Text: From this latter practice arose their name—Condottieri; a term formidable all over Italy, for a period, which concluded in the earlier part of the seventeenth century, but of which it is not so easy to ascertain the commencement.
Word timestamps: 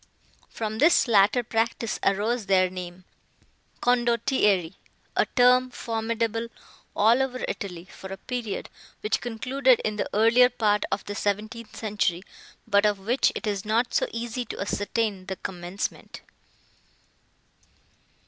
From 0.49 0.79
this 0.79 1.07
latter 1.07 1.43
practice 1.43 1.99
arose 2.03 2.47
their 2.47 2.71
name—Condottieri; 2.71 4.73
a 5.15 5.27
term 5.27 5.69
formidable 5.69 6.47
all 6.95 7.21
over 7.21 7.45
Italy, 7.47 7.85
for 7.85 8.11
a 8.11 8.17
period, 8.17 8.67
which 9.01 9.21
concluded 9.21 9.79
in 9.85 9.97
the 9.97 10.09
earlier 10.11 10.49
part 10.49 10.85
of 10.91 11.05
the 11.05 11.13
seventeenth 11.13 11.75
century, 11.75 12.23
but 12.67 12.83
of 12.83 12.97
which 12.97 13.31
it 13.35 13.45
is 13.45 13.63
not 13.63 13.93
so 13.93 14.07
easy 14.11 14.43
to 14.45 14.59
ascertain 14.59 15.27
the 15.27 15.35
commencement. 15.35 16.21